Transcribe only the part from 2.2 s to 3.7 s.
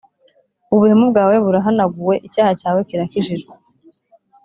icyaha cyawe kirakijijwe.»